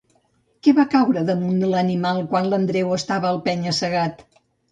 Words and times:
Què 0.67 0.71
va 0.79 0.85
caure 0.93 1.21
damunt 1.27 1.59
l'animal 1.73 2.23
quan 2.33 2.49
l'Andreu 2.53 2.95
estava 2.97 3.31
al 3.35 3.39
penya-segat? 3.51 4.27